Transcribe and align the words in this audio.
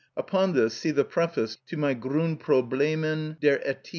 (Upon 0.17 0.53
this 0.53 0.73
see 0.73 0.89
the 0.89 1.05
preface 1.05 1.59
to 1.67 1.77
my 1.77 1.93
Grundproblemen 1.93 3.39
der 3.39 3.59
Ethik.) 3.59 3.89